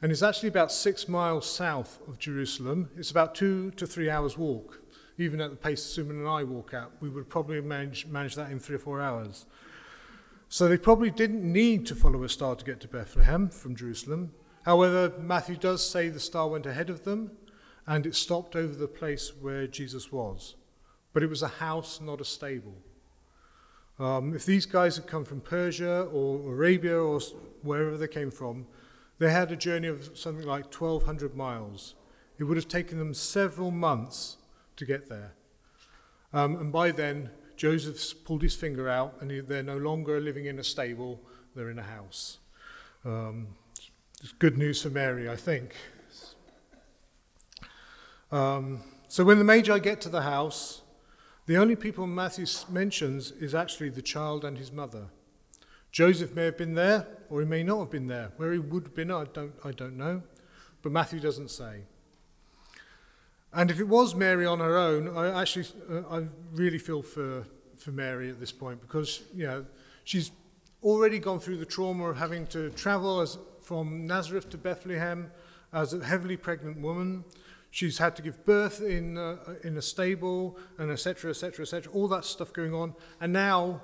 And 0.01 0.13
it's 0.13 0.23
actually 0.23 0.51
about 0.51 0.71
six 0.71 1.09
miles 1.09 1.51
south 1.51 1.99
of 2.07 2.21
Jerusalem. 2.21 2.91
It's 2.97 3.11
about 3.11 3.35
two 3.35 3.73
to 3.73 3.89
three 3.89 4.09
hours' 4.09 4.39
walk. 4.39 4.81
Even 5.19 5.41
at 5.41 5.51
the 5.51 5.57
pace 5.57 5.83
Suman 5.83 6.21
and 6.21 6.29
I 6.29 6.45
walk 6.45 6.75
at, 6.75 6.91
we 7.01 7.09
would 7.09 7.29
probably 7.29 7.61
manage, 7.61 8.07
manage 8.07 8.37
that 8.37 8.53
in 8.53 8.61
three 8.61 8.77
or 8.77 8.79
four 8.79 9.01
hours. 9.01 9.47
So 10.49 10.69
they 10.69 10.79
probably 10.79 11.11
didn't 11.11 11.43
need 11.43 11.87
to 11.87 11.97
follow 11.97 12.23
a 12.23 12.29
star 12.29 12.55
to 12.55 12.65
get 12.65 12.79
to 12.83 12.89
Bethlehem 12.89 13.49
from 13.49 13.75
Jerusalem. 13.75 14.33
However, 14.63 15.13
Matthew 15.19 15.57
does 15.57 15.85
say 15.85 16.09
the 16.09 16.21
star 16.21 16.47
went 16.47 16.67
ahead 16.67 16.89
of 16.89 17.03
them 17.03 17.33
and 17.87 18.07
it 18.07 18.15
stopped 18.15 18.57
over 18.57 18.75
the 18.75 18.89
place 18.89 19.33
where 19.41 19.67
Jesus 19.67 20.13
was. 20.13 20.55
But 21.13 21.23
it 21.23 21.29
was 21.29 21.43
a 21.43 21.49
house, 21.49 22.01
not 22.01 22.21
a 22.21 22.25
stable. 22.25 22.77
Um, 23.99 24.35
if 24.35 24.47
these 24.47 24.65
guys 24.65 24.97
had 24.97 25.07
come 25.07 25.25
from 25.25 25.41
Persia 25.41 26.03
or 26.05 26.53
Arabia 26.53 26.99
or 26.99 27.21
wherever 27.63 27.97
they 27.97 28.09
came 28.09 28.31
from, 28.31 28.67
they 29.19 29.31
had 29.31 29.53
a 29.53 29.57
journey 29.57 29.89
of 29.89 30.17
something 30.17 30.47
like 30.47 30.73
1,200 30.75 31.37
miles. 31.37 31.95
It 32.39 32.45
would 32.45 32.57
have 32.57 32.69
taken 32.69 32.99
them 32.99 33.13
several 33.13 33.71
months 33.71 34.39
to 34.77 34.87
get 34.87 35.11
there. 35.11 35.35
Um, 36.33 36.57
and 36.57 36.73
by 36.73 36.93
then, 36.93 37.31
Joseph's 37.57 38.15
pulled 38.15 38.43
his 38.43 38.55
finger 38.55 38.89
out, 38.89 39.17
and 39.21 39.47
they're 39.47 39.63
no 39.63 39.77
longer 39.77 40.19
living 40.19 40.47
in 40.47 40.59
a 40.59 40.65
stable, 40.65 41.21
they're 41.55 41.69
in 41.69 41.79
a 41.79 41.83
house. 41.83 42.39
Um, 43.05 43.49
it's 44.23 44.33
good 44.33 44.57
news 44.57 44.81
for 44.81 44.89
Mary, 44.89 45.29
I 45.29 45.37
think. 45.37 45.75
Um, 48.33 48.81
so 49.09 49.25
when 49.25 49.39
the 49.39 49.45
Magi 49.45 49.79
get 49.81 50.01
to 50.03 50.09
the 50.09 50.23
house, 50.23 50.83
the 51.47 51.57
only 51.57 51.75
people 51.75 52.07
Matthew 52.07 52.47
mentions 52.69 53.33
is 53.33 53.55
actually 53.55 53.89
the 53.89 54.03
child 54.03 54.45
and 54.45 54.57
his 54.57 54.71
mother. 54.71 55.07
Joseph 55.91 56.35
may 56.35 56.45
have 56.45 56.57
been 56.57 56.75
there, 56.75 57.07
or 57.29 57.41
he 57.41 57.47
may 57.47 57.65
not 57.65 57.81
have 57.81 57.91
been 57.91 58.07
there. 58.07 58.31
Where 58.37 58.53
he 58.53 58.59
would 58.59 58.85
have 58.85 58.95
been, 58.95 59.11
I 59.11 59.25
don't, 59.25 59.53
I 59.65 59.73
don't 59.73 59.97
know. 59.97 60.23
But 60.83 60.93
Matthew 60.93 61.19
doesn't 61.19 61.51
say. 61.51 61.81
And 63.53 63.71
if 63.71 63.81
it 63.81 63.89
was 63.89 64.15
Mary 64.15 64.47
on 64.47 64.61
her 64.61 64.77
own, 64.77 65.17
I 65.17 65.41
actually, 65.41 65.67
uh, 65.91 66.03
I 66.09 66.27
really 66.53 66.79
feel 66.79 67.03
for, 67.03 67.45
for 67.77 67.91
Mary 67.91 68.31
at 68.31 68.39
this 68.39 68.53
point 68.53 68.81
because, 68.81 69.23
you 69.35 69.47
know, 69.47 69.67
she's 70.05 70.31
already 70.85 71.19
gone 71.19 71.41
through 71.41 71.57
the 71.57 71.67
trauma 71.67 72.11
of 72.11 72.17
having 72.17 72.47
to 72.49 72.71
travel 72.71 73.21
as, 73.21 73.39
from 73.61 74.07
Nazareth 74.07 74.49
to 74.51 74.59
Bethlehem 74.59 75.33
as 75.73 75.93
a 75.93 76.05
heavily 76.05 76.37
pregnant 76.37 76.81
woman. 76.81 77.25
She's 77.71 77.99
had 77.99 78.17
to 78.17 78.23
give 78.23 78.45
birth 78.45 78.81
in, 78.81 79.17
uh, 79.17 79.37
in 79.63 79.77
a 79.77 79.83
stable, 79.83 80.59
and 80.79 80.91
etc., 80.91 81.31
etc., 81.31 81.63
etc., 81.63 81.93
all 81.93 82.09
that 82.09 82.25
stuff 82.25 82.53
going 82.53 82.75
on. 82.75 82.95
And 83.21 83.33
now 83.33 83.83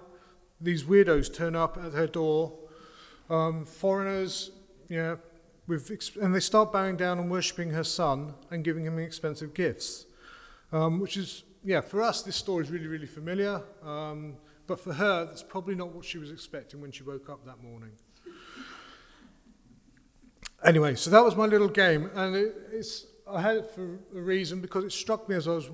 these 0.60 0.84
weirdos 0.84 1.32
turn 1.32 1.54
up 1.54 1.76
at 1.76 1.92
her 1.92 2.06
door, 2.06 2.58
um, 3.30 3.64
foreigners, 3.64 4.50
ex- 4.90 6.16
and 6.16 6.34
they 6.34 6.40
start 6.40 6.72
bowing 6.72 6.96
down 6.96 7.18
and 7.18 7.30
worshipping 7.30 7.70
her 7.70 7.84
son 7.84 8.34
and 8.50 8.64
giving 8.64 8.84
him 8.84 8.98
expensive 8.98 9.54
gifts. 9.54 10.06
Um, 10.72 10.98
which 10.98 11.16
is, 11.16 11.44
yeah, 11.64 11.80
for 11.80 12.02
us, 12.02 12.22
this 12.22 12.34
story 12.34 12.64
is 12.64 12.70
really, 12.70 12.88
really 12.88 13.06
familiar. 13.06 13.62
Um, 13.84 14.36
but 14.66 14.80
for 14.80 14.92
her, 14.94 15.26
that's 15.26 15.44
probably 15.44 15.76
not 15.76 15.94
what 15.94 16.04
she 16.04 16.18
was 16.18 16.32
expecting 16.32 16.80
when 16.80 16.90
she 16.90 17.04
woke 17.04 17.28
up 17.30 17.44
that 17.46 17.62
morning. 17.62 17.92
Anyway, 20.64 20.96
so 20.96 21.10
that 21.10 21.22
was 21.22 21.36
my 21.36 21.46
little 21.46 21.68
game, 21.68 22.10
and 22.14 22.34
it, 22.34 22.54
it's 22.72 23.06
I 23.28 23.40
had 23.40 23.56
it 23.56 23.70
for 23.72 23.98
a 24.14 24.20
reason 24.20 24.60
because 24.60 24.84
it 24.84 24.92
struck 24.92 25.28
me 25.28 25.34
as 25.34 25.48
I 25.48 25.52
was 25.52 25.68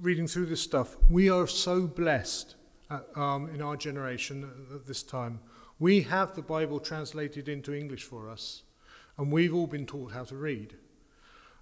reading 0.00 0.26
through 0.26 0.46
this 0.46 0.60
stuff. 0.60 0.96
We 1.08 1.30
are 1.30 1.46
so 1.46 1.86
blessed 1.86 2.56
at, 2.90 3.04
um, 3.16 3.48
in 3.54 3.62
our 3.62 3.76
generation 3.76 4.50
at 4.74 4.84
this 4.84 5.04
time. 5.04 5.38
We 5.78 6.02
have 6.02 6.34
the 6.34 6.42
Bible 6.42 6.80
translated 6.80 7.48
into 7.48 7.72
English 7.72 8.02
for 8.02 8.28
us, 8.28 8.64
and 9.16 9.30
we've 9.30 9.54
all 9.54 9.68
been 9.68 9.86
taught 9.86 10.10
how 10.12 10.24
to 10.24 10.34
read. 10.34 10.74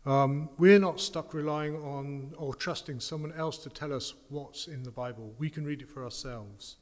Um, 0.06 0.48
we're 0.56 0.78
not 0.78 1.00
stuck 1.00 1.34
relying 1.34 1.76
on 1.76 2.32
or 2.38 2.54
trusting 2.54 3.00
someone 3.00 3.32
else 3.32 3.58
to 3.58 3.68
tell 3.68 3.92
us 3.92 4.14
what's 4.30 4.66
in 4.66 4.84
the 4.84 4.90
Bible. 4.90 5.34
We 5.38 5.50
can 5.50 5.66
read 5.66 5.82
it 5.82 5.90
for 5.90 6.02
ourselves. 6.02 6.76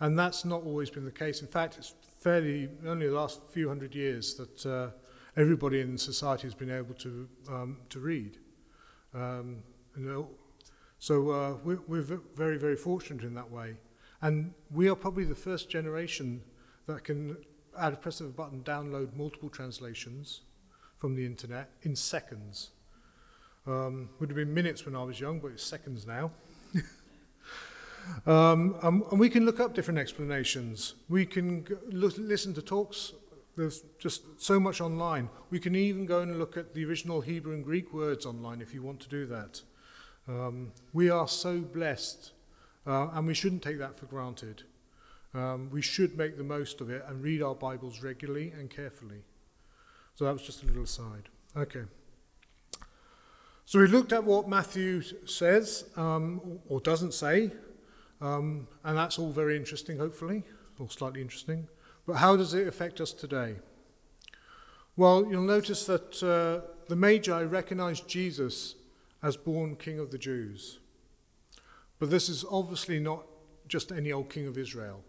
And 0.00 0.18
that's 0.18 0.44
not 0.44 0.64
always 0.64 0.90
been 0.90 1.04
the 1.04 1.12
case. 1.12 1.40
In 1.40 1.46
fact, 1.46 1.78
it's 1.78 1.94
fairly 2.18 2.68
only 2.84 3.06
the 3.06 3.14
last 3.14 3.42
few 3.52 3.68
hundred 3.68 3.94
years 3.94 4.34
that 4.34 4.66
uh, 4.66 4.90
everybody 5.36 5.80
in 5.80 5.98
society 5.98 6.46
has 6.46 6.54
been 6.54 6.70
able 6.70 6.94
to, 6.94 7.28
um, 7.48 7.78
to 7.90 7.98
read. 7.98 8.38
Um, 9.14 9.62
you 9.96 10.04
know, 10.04 10.28
so 10.98 11.30
uh, 11.30 11.56
we're, 11.64 11.80
we're 11.86 12.20
very, 12.34 12.58
very 12.58 12.76
fortunate 12.76 13.24
in 13.24 13.34
that 13.34 13.50
way. 13.50 13.76
And 14.22 14.54
we 14.72 14.88
are 14.88 14.94
probably 14.94 15.24
the 15.24 15.34
first 15.34 15.68
generation 15.68 16.42
that 16.86 17.04
can, 17.04 17.36
at 17.78 17.92
a 17.92 17.96
press 17.96 18.20
of 18.20 18.26
a 18.28 18.30
button, 18.30 18.62
download 18.62 19.14
multiple 19.14 19.48
translations 19.48 20.42
from 20.98 21.14
the 21.14 21.26
internet 21.26 21.70
in 21.82 21.94
seconds. 21.94 22.70
Um, 23.66 24.10
would 24.20 24.30
have 24.30 24.36
been 24.36 24.54
minutes 24.54 24.86
when 24.86 24.94
I 24.96 25.02
was 25.02 25.20
young, 25.20 25.40
but 25.40 25.48
it's 25.48 25.62
seconds 25.62 26.06
now. 26.06 26.30
um, 28.26 28.76
and, 28.82 29.02
and 29.10 29.20
we 29.20 29.28
can 29.28 29.44
look 29.44 29.60
up 29.60 29.74
different 29.74 29.98
explanations. 29.98 30.94
We 31.08 31.26
can 31.26 31.66
listen 31.90 32.54
to 32.54 32.62
talks 32.62 33.12
There's 33.56 33.82
just 33.98 34.40
so 34.40 34.58
much 34.58 34.80
online. 34.80 35.28
We 35.50 35.60
can 35.60 35.76
even 35.76 36.06
go 36.06 36.20
and 36.20 36.38
look 36.38 36.56
at 36.56 36.74
the 36.74 36.84
original 36.84 37.20
Hebrew 37.20 37.54
and 37.54 37.64
Greek 37.64 37.92
words 37.92 38.26
online 38.26 38.60
if 38.60 38.74
you 38.74 38.82
want 38.82 39.00
to 39.00 39.08
do 39.08 39.26
that. 39.26 39.62
Um, 40.26 40.72
we 40.92 41.10
are 41.10 41.28
so 41.28 41.60
blessed, 41.60 42.32
uh, 42.86 43.08
and 43.12 43.26
we 43.26 43.34
shouldn't 43.34 43.62
take 43.62 43.78
that 43.78 43.98
for 43.98 44.06
granted. 44.06 44.62
Um, 45.34 45.68
we 45.70 45.82
should 45.82 46.16
make 46.16 46.36
the 46.36 46.44
most 46.44 46.80
of 46.80 46.90
it 46.90 47.04
and 47.08 47.22
read 47.22 47.42
our 47.42 47.54
Bibles 47.54 48.02
regularly 48.02 48.52
and 48.56 48.70
carefully. 48.70 49.22
So 50.14 50.24
that 50.24 50.32
was 50.32 50.42
just 50.42 50.62
a 50.62 50.66
little 50.66 50.84
aside. 50.84 51.28
Okay. 51.56 51.82
So 53.66 53.78
we 53.78 53.86
looked 53.86 54.12
at 54.12 54.24
what 54.24 54.48
Matthew 54.48 55.02
says 55.26 55.84
um, 55.96 56.60
or 56.68 56.80
doesn't 56.80 57.14
say, 57.14 57.50
um, 58.20 58.68
and 58.84 58.96
that's 58.96 59.18
all 59.18 59.30
very 59.30 59.56
interesting, 59.56 59.98
hopefully, 59.98 60.44
or 60.78 60.88
slightly 60.88 61.20
interesting. 61.20 61.66
But 62.06 62.16
how 62.16 62.36
does 62.36 62.54
it 62.54 62.68
affect 62.68 63.00
us 63.00 63.12
today? 63.12 63.56
Well, 64.96 65.26
you'll 65.28 65.42
notice 65.42 65.86
that 65.86 66.22
uh, 66.22 66.68
the 66.88 66.96
Magi 66.96 67.42
recognized 67.42 68.06
Jesus 68.06 68.76
as 69.22 69.36
born 69.36 69.76
King 69.76 69.98
of 69.98 70.10
the 70.10 70.18
Jews. 70.18 70.78
But 71.98 72.10
this 72.10 72.28
is 72.28 72.44
obviously 72.50 73.00
not 73.00 73.24
just 73.66 73.90
any 73.90 74.12
old 74.12 74.28
king 74.28 74.46
of 74.46 74.58
Israel. 74.58 75.02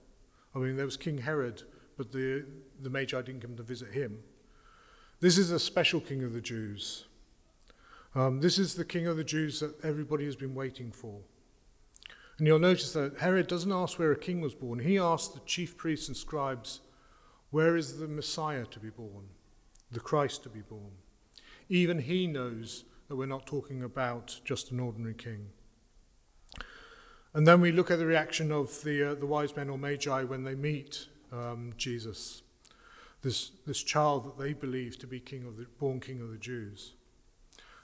I 0.56 0.60
mean, 0.60 0.78
there 0.78 0.86
was 0.86 0.98
King 0.98 1.18
Herod, 1.18 1.64
but 1.98 2.12
the, 2.12 2.46
the 2.82 2.90
Magi 2.90 3.22
didn't 3.22 3.42
come 3.42 3.58
to 3.58 3.64
visit 3.64 3.92
him. 3.92 4.20
This 5.20 5.38
is 5.38 5.52
a 5.52 5.60
special 5.60 6.00
king 6.00 6.24
of 6.24 6.34
the 6.34 6.42
Jews. 6.42 7.06
Um, 8.16 8.40
this 8.40 8.58
is 8.58 8.76
the 8.76 8.86
king 8.86 9.08
of 9.08 9.18
the 9.18 9.24
Jews 9.24 9.60
that 9.60 9.84
everybody 9.84 10.26
has 10.26 10.38
been 10.38 10.56
waiting 10.56 10.92
for. 10.92 11.20
And 12.38 12.48
you'll 12.48 12.60
notice 12.60 12.94
that 12.94 13.18
Herod 13.18 13.48
doesn't 13.48 13.72
ask 13.72 14.00
where 14.00 14.12
a 14.12 14.18
king 14.18 14.42
was 14.42 14.56
born. 14.56 14.80
He 14.80 14.98
asks 14.98 15.34
the 15.34 15.42
chief 15.42 15.78
priests 15.78 16.08
and 16.08 16.16
scribes, 16.16 16.82
Where 17.56 17.78
is 17.78 18.00
the 18.00 18.08
Messiah 18.10 18.66
to 18.66 18.82
be 18.82 18.90
born? 18.90 19.30
The 19.90 20.02
Christ 20.02 20.44
to 20.44 20.50
be 20.50 20.60
born? 20.60 20.92
Even 21.70 22.00
he 22.00 22.28
knows 22.28 22.84
that 23.08 23.16
we're 23.16 23.28
not 23.28 23.46
talking 23.46 23.82
about 23.82 24.42
just 24.44 24.72
an 24.72 24.82
ordinary 24.82 25.14
king. 25.14 25.48
And 27.34 27.48
then 27.48 27.62
we 27.62 27.72
look 27.72 27.90
at 27.90 27.98
the 27.98 28.06
reaction 28.06 28.52
of 28.52 28.84
the, 28.84 29.12
uh, 29.12 29.16
the 29.16 29.26
wise 29.26 29.56
men 29.56 29.70
or 29.70 29.78
magi 29.78 30.24
when 30.24 30.44
they 30.44 30.54
meet 30.54 31.08
um, 31.32 31.72
Jesus, 31.78 32.44
this, 33.22 33.52
this 33.66 33.82
child 33.82 34.26
that 34.26 34.38
they 34.38 34.52
believe 34.52 35.00
to 35.00 35.08
be 35.08 35.22
king 35.22 35.46
of 35.46 35.56
the, 35.56 35.66
born 35.80 36.02
king 36.02 36.20
of 36.20 36.32
the 36.32 36.38
Jews. 36.38 36.96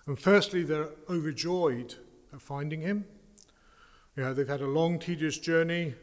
And 0.06 0.20
firstly, 0.20 0.64
they're 0.64 0.90
overjoyed 1.10 1.96
at 2.34 2.42
finding 2.42 2.82
him. 2.82 3.06
You 4.18 4.24
know, 4.24 4.34
they've 4.34 4.46
had 4.50 4.60
a 4.60 4.68
long, 4.68 5.00
tedious 5.00 5.38
journey, 5.38 5.94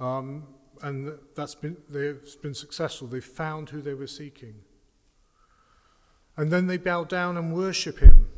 um, 0.00 0.44
and 0.82 1.18
that's 1.34 1.54
been, 1.54 1.76
they've 1.88 2.22
been 2.42 2.54
successful. 2.54 3.08
They've 3.08 3.24
found 3.24 3.70
who 3.70 3.80
they 3.80 3.94
were 3.94 4.06
seeking. 4.06 4.56
And 6.36 6.52
then 6.52 6.66
they 6.66 6.76
bow 6.76 7.04
down 7.04 7.36
and 7.36 7.52
worship 7.52 7.98
him 7.98 8.28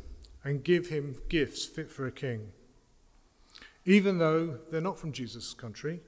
and 0.43 0.63
give 0.63 0.87
him 0.87 1.17
gifts 1.29 1.65
fit 1.65 1.91
for 1.91 2.07
a 2.07 2.11
king, 2.11 2.51
even 3.85 4.17
though 4.17 4.57
they're 4.71 4.81
not 4.81 4.97
from 4.97 5.11
Jesus' 5.11 5.53
country. 5.53 6.01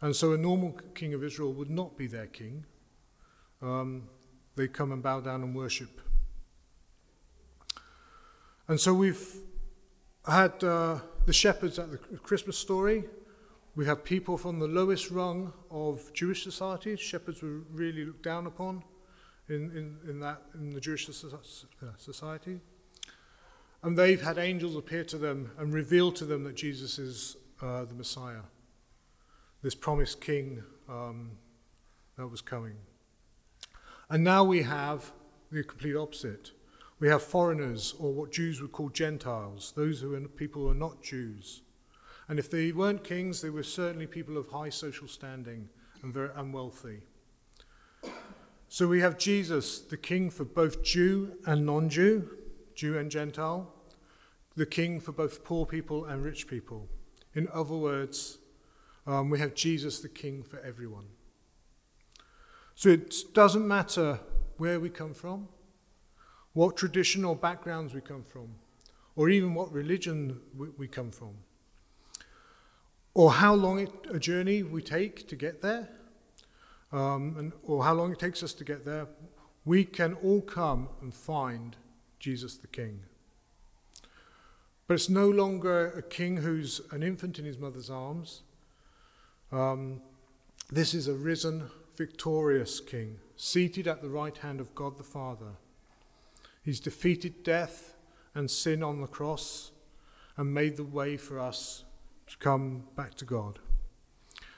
And 0.00 0.14
so 0.14 0.32
a 0.32 0.38
normal 0.38 0.78
king 0.94 1.14
of 1.14 1.22
Israel 1.22 1.52
would 1.52 1.70
not 1.70 1.96
be 1.96 2.06
their 2.06 2.26
king. 2.26 2.64
Um, 3.62 4.08
they 4.56 4.68
come 4.68 4.92
and 4.92 5.02
bow 5.02 5.20
down 5.20 5.42
and 5.42 5.54
worship. 5.54 6.00
And 8.66 8.78
so 8.78 8.92
we've 8.92 9.24
had 10.26 10.62
uh, 10.62 10.98
the 11.26 11.32
shepherds 11.32 11.78
at 11.78 11.90
the 11.90 11.98
Christmas 12.18 12.58
story. 12.58 13.04
We 13.78 13.86
have 13.86 14.02
people 14.02 14.36
from 14.36 14.58
the 14.58 14.66
lowest 14.66 15.08
rung 15.08 15.52
of 15.70 16.12
Jewish 16.12 16.42
society. 16.42 16.96
Shepherds 16.96 17.42
were 17.42 17.60
really 17.70 18.04
looked 18.04 18.24
down 18.24 18.48
upon 18.48 18.82
in, 19.48 19.70
in, 19.70 19.98
in, 20.10 20.18
that, 20.18 20.42
in 20.54 20.70
the 20.70 20.80
Jewish 20.80 21.08
society. 21.96 22.58
And 23.84 23.96
they've 23.96 24.20
had 24.20 24.36
angels 24.36 24.74
appear 24.74 25.04
to 25.04 25.16
them 25.16 25.52
and 25.58 25.72
reveal 25.72 26.10
to 26.10 26.24
them 26.24 26.42
that 26.42 26.56
Jesus 26.56 26.98
is 26.98 27.36
uh, 27.62 27.84
the 27.84 27.94
Messiah, 27.94 28.42
this 29.62 29.76
promised 29.76 30.20
king 30.20 30.64
um, 30.88 31.30
that 32.16 32.26
was 32.26 32.40
coming. 32.40 32.74
And 34.10 34.24
now 34.24 34.42
we 34.42 34.62
have 34.64 35.12
the 35.52 35.62
complete 35.62 35.94
opposite. 35.94 36.50
We 36.98 37.06
have 37.06 37.22
foreigners, 37.22 37.94
or 38.00 38.12
what 38.12 38.32
Jews 38.32 38.60
would 38.60 38.72
call 38.72 38.88
Gentiles, 38.88 39.72
those 39.76 40.00
who 40.00 40.16
are 40.16 40.20
people 40.22 40.62
who 40.62 40.70
are 40.70 40.74
not 40.74 41.00
Jews. 41.00 41.62
And 42.28 42.38
if 42.38 42.50
they 42.50 42.72
weren't 42.72 43.04
kings, 43.04 43.40
they 43.40 43.50
were 43.50 43.62
certainly 43.62 44.06
people 44.06 44.36
of 44.36 44.48
high 44.48 44.68
social 44.68 45.08
standing 45.08 45.68
and, 46.02 46.12
very, 46.12 46.30
wealthy. 46.50 47.00
So 48.68 48.86
we 48.86 49.00
have 49.00 49.16
Jesus, 49.16 49.80
the 49.80 49.96
king 49.96 50.28
for 50.28 50.44
both 50.44 50.82
Jew 50.82 51.32
and 51.46 51.64
non 51.64 51.88
Jew, 51.88 52.28
Jew 52.74 52.98
and 52.98 53.10
Gentile, 53.10 53.72
the 54.56 54.66
king 54.66 55.00
for 55.00 55.12
both 55.12 55.42
poor 55.42 55.64
people 55.64 56.04
and 56.04 56.22
rich 56.22 56.46
people. 56.46 56.86
In 57.34 57.48
other 57.52 57.76
words, 57.76 58.38
um, 59.06 59.30
we 59.30 59.38
have 59.38 59.54
Jesus, 59.54 60.00
the 60.00 60.08
king 60.08 60.42
for 60.42 60.60
everyone. 60.60 61.06
So 62.74 62.90
it 62.90 63.14
doesn't 63.32 63.66
matter 63.66 64.20
where 64.58 64.78
we 64.78 64.90
come 64.90 65.14
from, 65.14 65.48
what 66.52 66.76
tradition 66.76 67.24
or 67.24 67.34
backgrounds 67.34 67.94
we 67.94 68.00
come 68.02 68.22
from, 68.22 68.54
or 69.16 69.30
even 69.30 69.54
what 69.54 69.72
religion 69.72 70.40
we, 70.56 70.68
we 70.76 70.88
come 70.88 71.10
from, 71.10 71.34
or 73.18 73.32
how 73.32 73.52
long 73.52 73.80
it, 73.80 73.90
a 74.12 74.18
journey 74.20 74.62
we 74.62 74.80
take 74.80 75.26
to 75.26 75.34
get 75.34 75.60
there, 75.60 75.88
um, 76.92 77.34
and, 77.36 77.52
or 77.64 77.82
how 77.82 77.92
long 77.92 78.12
it 78.12 78.18
takes 78.20 78.44
us 78.44 78.52
to 78.52 78.62
get 78.62 78.84
there, 78.84 79.08
we 79.64 79.84
can 79.84 80.14
all 80.22 80.40
come 80.40 80.88
and 81.02 81.12
find 81.12 81.74
Jesus 82.20 82.58
the 82.58 82.68
King. 82.68 83.00
But 84.86 84.94
it's 84.94 85.08
no 85.08 85.28
longer 85.28 85.88
a 85.98 86.02
king 86.02 86.36
who's 86.36 86.80
an 86.92 87.02
infant 87.02 87.40
in 87.40 87.44
his 87.44 87.58
mother's 87.58 87.90
arms. 87.90 88.42
Um, 89.50 90.00
this 90.70 90.94
is 90.94 91.08
a 91.08 91.14
risen, 91.14 91.64
victorious 91.96 92.78
king, 92.78 93.18
seated 93.34 93.88
at 93.88 94.00
the 94.00 94.08
right 94.08 94.36
hand 94.36 94.60
of 94.60 94.76
God 94.76 94.96
the 94.96 95.02
Father. 95.02 95.56
He's 96.62 96.78
defeated 96.78 97.42
death 97.42 97.96
and 98.32 98.48
sin 98.48 98.84
on 98.84 99.00
the 99.00 99.08
cross 99.08 99.72
and 100.36 100.54
made 100.54 100.76
the 100.76 100.84
way 100.84 101.16
for 101.16 101.40
us 101.40 101.82
to 102.28 102.36
come 102.38 102.84
back 102.96 103.14
to 103.14 103.24
God. 103.24 103.58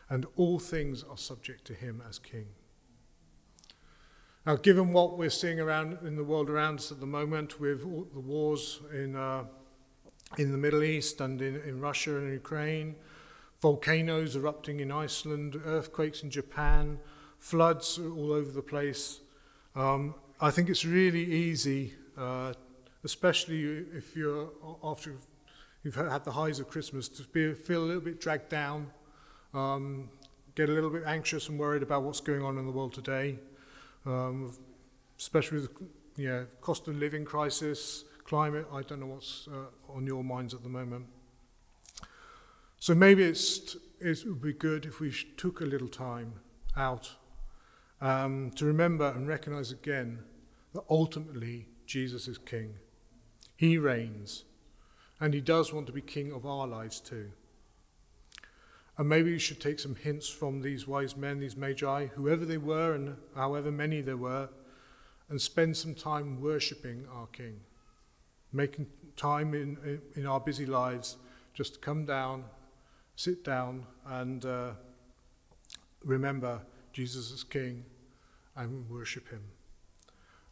And 0.09 0.27
all 0.37 0.59
things 0.59 1.05
are 1.05 1.17
subject 1.17 1.65
to 1.67 1.75
him 1.75 2.03
as 2.09 2.19
king. 2.19 2.47
Now, 4.47 4.57
given 4.57 4.93
what 4.93 5.19
we're 5.19 5.31
seeing 5.31 5.61
around 5.61 5.99
in 6.05 6.17
the 6.17 6.25
world 6.25 6.50
around 6.50 6.81
us 6.81 6.91
at 6.91 6.99
the 6.99 7.07
moment, 7.07 7.61
with 7.61 7.85
all 7.85 8.07
the 8.12 8.21
wars 8.21 8.81
in 8.93 9.15
uh, 9.15 9.45
in 10.39 10.53
the 10.53 10.59
Middle 10.59 10.83
East 10.83 11.21
and 11.21 11.43
in, 11.43 11.57
in 11.62 11.81
Russia 11.81 12.17
and 12.17 12.33
Ukraine, 12.33 12.95
volcanoes 13.61 14.37
erupting 14.37 14.81
in 14.81 14.91
Iceland, 14.93 15.61
earthquakes 15.65 16.23
in 16.23 16.31
Japan, 16.31 16.99
floods 17.39 17.99
all 17.99 18.33
over 18.33 18.50
the 18.50 18.62
place, 18.62 19.21
um, 19.75 20.15
I 20.41 20.50
think 20.50 20.69
it's 20.69 20.85
really 20.85 21.25
easy, 21.25 21.95
uh, 22.17 22.55
especially 23.05 23.62
if 23.95 24.17
you're 24.17 24.50
after 24.83 25.17
you've 25.82 25.94
had 25.94 26.25
the 26.25 26.32
highs 26.32 26.60
of 26.60 26.68
Christmas, 26.68 27.08
to 27.08 27.22
be, 27.25 27.54
feel 27.54 27.82
a 27.82 27.87
little 27.87 28.02
bit 28.02 28.20
dragged 28.20 28.49
down, 28.49 28.90
um, 29.54 30.08
get 30.54 30.68
a 30.68 30.72
little 30.72 30.90
bit 30.90 31.02
anxious 31.06 31.49
and 31.49 31.58
worried 31.58 31.82
about 31.82 32.02
what's 32.02 32.20
going 32.20 32.42
on 32.42 32.58
in 32.58 32.66
the 32.66 32.72
world 32.72 32.92
today, 32.92 33.38
um, 34.06 34.56
especially 35.18 35.60
with 35.60 35.70
you 36.16 36.28
know, 36.28 36.46
cost 36.60 36.88
of 36.88 36.96
living 36.96 37.25
crisis, 37.25 38.04
climate. 38.25 38.66
I 38.72 38.82
don't 38.82 39.00
know 39.00 39.06
what's 39.06 39.49
uh, 39.49 39.92
on 39.92 40.06
your 40.06 40.22
minds 40.22 40.54
at 40.54 40.62
the 40.62 40.68
moment. 40.68 41.06
So 42.78 42.94
maybe 42.94 43.25
it 43.25 43.76
would 44.00 44.42
be 44.42 44.52
good 44.52 44.87
if 44.87 45.00
we 45.00 45.12
took 45.37 45.60
a 45.60 45.64
little 45.64 45.88
time 45.88 46.34
out 46.76 47.10
um, 48.00 48.50
to 48.56 48.64
remember 48.64 49.08
and 49.08 49.28
recognize 49.28 49.70
again 49.70 50.20
that 50.72 50.84
ultimately 50.88 51.68
Jesus 51.87 52.28
is 52.28 52.38
King. 52.38 52.75
He 53.56 53.76
reigns, 53.76 54.44
and 55.21 55.35
He 55.35 55.41
does 55.41 55.73
want 55.73 55.87
to 55.87 55.93
be 55.93 56.00
King 56.00 56.33
of 56.33 56.47
our 56.47 56.67
lives 56.67 56.99
too. 56.99 57.31
And 58.97 59.09
maybe 59.09 59.33
we 59.33 59.39
should 59.39 59.61
take 59.61 59.79
some 59.79 59.95
hints 59.95 60.29
from 60.29 60.61
these 60.61 60.87
wise 60.87 61.17
men, 61.17 61.39
these 61.39 61.57
magi, 61.57 62.07
whoever 62.07 62.45
they 62.45 62.59
were 62.59 62.95
and 62.95 63.17
however 63.35 63.71
many 63.71 64.00
there 64.00 64.17
were, 64.17 64.49
and 65.29 65.41
spend 65.41 65.77
some 65.77 65.95
time 65.95 66.41
worshipping 66.41 67.07
our 67.12 67.27
King, 67.29 67.61
making 68.53 68.87
time 69.17 69.55
in, 69.55 70.00
in 70.17 70.27
our 70.27 70.41
busy 70.41 70.67
lives 70.67 71.17
just 71.55 71.75
to 71.75 71.81
come 71.81 72.05
down, 72.05 72.45
sit 73.17 73.45
down, 73.45 73.87
and 74.07 74.45
uh, 74.45 74.73
remember 76.05 76.61
Jesus 76.93 77.31
is 77.31 77.45
King 77.45 77.85
and 78.57 78.89
worship 78.91 79.31
Him. 79.31 79.45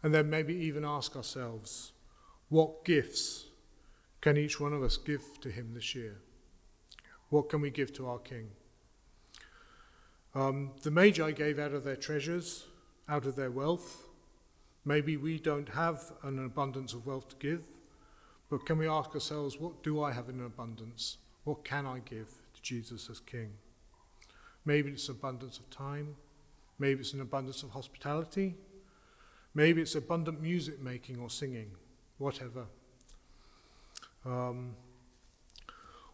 And 0.03 0.15
then 0.15 0.31
maybe 0.31 0.55
even 0.55 0.85
ask 0.85 1.17
ourselves, 1.17 1.93
what 2.49 2.85
gifts 2.85 3.48
can 4.21 4.37
each 4.37 4.59
one 4.61 4.73
of 4.73 4.83
us 4.83 4.97
give 4.97 5.23
to 5.41 5.51
Him 5.51 5.75
this 5.75 5.95
year? 5.95 6.21
What 7.31 7.49
can 7.49 7.61
we 7.61 7.71
give 7.71 7.93
to 7.95 8.07
our 8.09 8.19
King? 8.19 8.51
Um, 10.35 10.73
the 10.83 10.91
Magi 10.91 11.31
gave 11.33 11.59
out 11.59 11.73
of 11.73 11.85
their 11.85 11.97
treasures, 11.97 12.67
out 13.09 13.27
of 13.27 13.37
their 13.37 13.51
wealth. 13.51 14.09
Maybe 14.85 15.17
we 15.17 15.39
don't 15.39 15.69
have 15.71 16.13
an 16.23 16.45
abundance 16.45 16.93
of 16.93 17.07
wealth 17.07 17.29
to 17.29 17.37
give, 17.37 17.65
but 18.51 18.65
can 18.65 18.79
we 18.79 18.89
ask 18.89 19.15
ourselves, 19.15 19.59
what 19.59 19.83
do 19.83 20.03
I 20.03 20.13
have 20.13 20.29
in 20.29 20.41
abundance? 20.41 21.19
What 21.45 21.65
can 21.65 21.87
I 21.87 22.01
give 22.01 22.29
to 22.55 22.63
Jesus 22.63 23.11
as 23.11 23.21
King? 23.21 23.51
Maybe 24.65 24.91
it's 24.91 25.09
abundance 25.09 25.59
of 25.59 25.71
time. 25.71 26.17
Maybe 26.79 27.01
it's 27.01 27.13
an 27.13 27.21
abundance 27.21 27.63
of 27.63 27.71
hospitality. 27.71 28.55
Maybe 29.55 29.83
it's 29.83 29.95
abundant 29.95 30.41
music 30.41 30.81
making 30.81 31.19
or 31.19 31.31
singing, 31.31 31.73
whatever. 32.19 32.67
Um, 34.25 34.75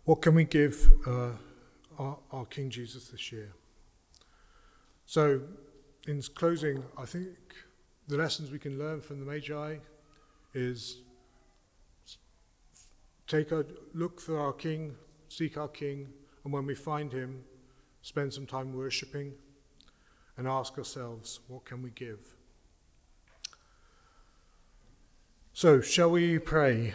what 0.04 0.20
can 0.22 0.34
we 0.34 0.44
give 0.44 0.92
uh, 1.06 1.30
our, 1.98 2.18
our 2.30 2.44
King 2.46 2.70
Jesus 2.70 3.08
this 3.08 3.32
year? 3.32 3.52
So, 5.06 5.40
in 6.06 6.20
closing, 6.34 6.82
I 6.98 7.06
think 7.06 7.36
the 8.08 8.16
lessons 8.16 8.50
we 8.50 8.58
can 8.58 8.78
learn 8.78 9.00
from 9.00 9.20
the 9.20 9.26
Magi 9.26 9.76
is 10.52 10.98
take 13.26 13.50
a 13.50 13.64
look 13.94 14.20
for 14.20 14.38
our 14.38 14.52
King, 14.52 14.94
seek 15.28 15.56
our 15.56 15.68
King, 15.68 16.08
and 16.44 16.52
when 16.52 16.66
we 16.66 16.74
find 16.74 17.12
him, 17.12 17.44
spend 18.02 18.32
some 18.32 18.46
time 18.46 18.74
worshipping 18.74 19.32
and 20.36 20.46
ask 20.46 20.76
ourselves, 20.76 21.40
what 21.48 21.64
can 21.64 21.82
we 21.82 21.90
give? 21.90 22.18
So, 25.52 25.80
shall 25.80 26.10
we 26.10 26.38
pray? 26.38 26.94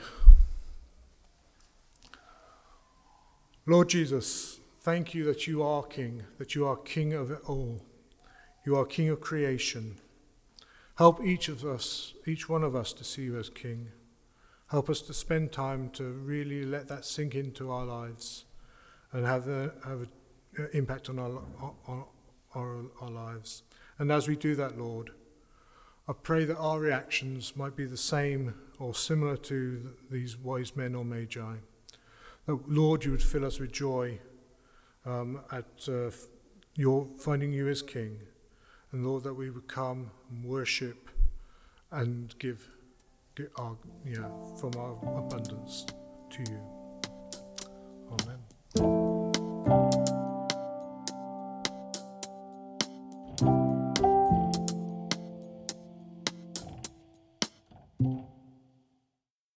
Lord 3.70 3.88
Jesus, 3.88 4.60
thank 4.82 5.14
you 5.14 5.24
that 5.26 5.46
you 5.46 5.62
are 5.62 5.84
King, 5.84 6.24
that 6.40 6.56
you 6.56 6.66
are 6.66 6.76
King 6.76 7.14
of 7.14 7.30
it 7.30 7.42
all. 7.46 7.80
You 8.66 8.76
are 8.76 8.84
King 8.84 9.10
of 9.10 9.22
creation. 9.22 10.00
Help 10.98 11.24
each 11.24 11.50
of 11.50 11.64
us, 11.64 12.16
each 12.26 12.50
one 12.50 12.64
of 12.64 12.76
us, 12.76 12.94
to 12.94 13.04
see 13.04 13.22
you 13.22 13.38
as 13.38 13.48
King. 13.52 13.90
Help 14.72 14.90
us 14.90 15.02
to 15.02 15.14
spend 15.14 15.52
time 15.52 15.92
to 15.92 16.04
really 16.04 16.66
let 16.66 16.88
that 16.88 17.06
sink 17.06 17.36
into 17.36 17.70
our 17.70 17.86
lives 17.86 18.46
and 19.12 19.24
have, 19.28 19.46
have 19.46 20.02
an 20.02 20.10
uh, 20.58 20.64
impact 20.74 21.08
on 21.08 21.20
our, 21.20 21.40
on, 21.86 22.06
our, 22.56 22.78
our 23.02 23.12
lives. 23.12 23.62
And 24.00 24.12
as 24.12 24.28
we 24.28 24.36
do 24.36 24.56
that, 24.56 24.80
Lord, 24.80 25.12
I 26.08 26.14
pray 26.14 26.44
that 26.46 26.58
our 26.58 26.80
reactions 26.80 27.56
might 27.56 27.76
be 27.76 27.86
the 27.86 27.98
same 27.98 28.56
or 28.80 28.96
similar 28.96 29.38
to 29.38 29.94
these 30.10 30.36
wise 30.36 30.76
men 30.76 30.96
or 30.96 31.06
magi. 31.06 31.58
That, 32.50 32.68
Lord, 32.68 33.06
you 33.06 33.12
would 33.12 33.22
fill 33.22 33.46
us 33.46 33.60
with 33.60 33.72
joy 33.72 34.18
um, 35.06 35.42
at 35.52 35.88
uh, 35.88 36.10
your 36.76 37.06
finding 37.20 37.54
you 37.54 37.68
as 37.68 37.84
King. 37.84 38.18
And 38.92 39.06
Lord, 39.06 39.22
that 39.26 39.36
we 39.36 39.52
would 39.52 39.68
come 39.68 40.10
and 40.32 40.44
worship 40.44 41.12
and 41.92 42.34
give, 42.40 42.68
give 43.36 43.50
our, 43.58 43.78
know, 44.20 44.58
from 44.60 44.72
our 44.80 44.94
abundance 45.20 45.86
to 46.32 46.40
you. 46.40 46.60
Amen. 48.20 48.49